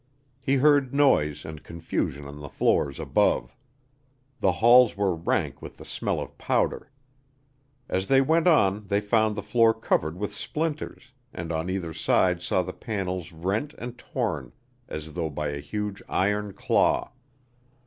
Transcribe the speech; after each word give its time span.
He 0.39 0.55
heard 0.55 0.95
noise 0.95 1.45
and 1.45 1.61
confusion 1.63 2.25
on 2.25 2.39
the 2.39 2.49
floors 2.49 2.99
above. 2.99 3.55
The 4.39 4.53
halls 4.53 4.97
were 4.97 5.13
rank 5.13 5.61
with 5.61 5.77
the 5.77 5.85
smell 5.85 6.19
of 6.19 6.35
powder. 6.39 6.89
As 7.87 8.07
they 8.07 8.19
went 8.19 8.47
on 8.47 8.87
they 8.87 8.99
found 8.99 9.35
the 9.35 9.43
floor 9.43 9.75
covered 9.75 10.17
with 10.17 10.33
splinters, 10.33 11.11
and 11.31 11.51
on 11.51 11.69
either 11.69 11.93
side 11.93 12.41
saw 12.41 12.63
the 12.63 12.73
panels 12.73 13.31
rent 13.31 13.75
and 13.77 13.95
torn 13.95 14.53
as 14.89 15.13
though 15.13 15.29
by 15.29 15.49
a 15.49 15.59
huge 15.59 16.01
iron 16.09 16.53
claw. 16.53 17.11